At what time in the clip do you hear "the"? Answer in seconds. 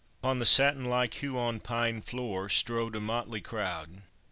0.39-0.47